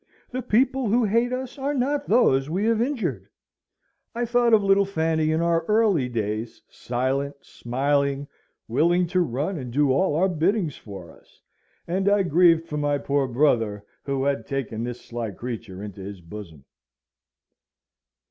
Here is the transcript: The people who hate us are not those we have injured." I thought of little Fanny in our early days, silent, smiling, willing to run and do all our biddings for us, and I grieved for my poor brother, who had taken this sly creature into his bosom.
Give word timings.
The 0.31 0.41
people 0.41 0.87
who 0.89 1.05
hate 1.05 1.31
us 1.31 1.59
are 1.59 1.75
not 1.75 2.07
those 2.07 2.49
we 2.49 2.65
have 2.65 2.81
injured." 2.81 3.27
I 4.15 4.25
thought 4.25 4.51
of 4.51 4.63
little 4.63 4.83
Fanny 4.83 5.31
in 5.31 5.41
our 5.41 5.63
early 5.67 6.09
days, 6.09 6.59
silent, 6.69 7.35
smiling, 7.41 8.27
willing 8.67 9.05
to 9.05 9.19
run 9.19 9.59
and 9.59 9.71
do 9.71 9.91
all 9.91 10.15
our 10.15 10.27
biddings 10.27 10.75
for 10.75 11.11
us, 11.11 11.39
and 11.87 12.09
I 12.09 12.23
grieved 12.23 12.65
for 12.67 12.77
my 12.77 12.97
poor 12.97 13.27
brother, 13.27 13.85
who 14.01 14.23
had 14.23 14.47
taken 14.47 14.83
this 14.83 15.01
sly 15.01 15.29
creature 15.29 15.83
into 15.83 16.01
his 16.01 16.19
bosom. 16.19 16.65